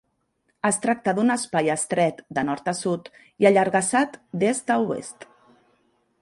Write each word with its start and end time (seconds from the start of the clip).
Es 0.69 0.77
tracta 0.85 1.11
d'un 1.17 1.33
espai 1.33 1.69
estret 1.73 2.23
de 2.37 2.45
nord 2.47 2.71
a 2.73 2.73
sud 2.79 3.11
i 3.45 3.49
allargassat 3.51 4.19
d'est 4.45 4.75
a 4.79 4.81
oest. 4.89 5.29